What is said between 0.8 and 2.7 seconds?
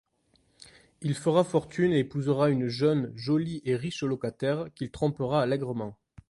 Il fera fortune et épousera une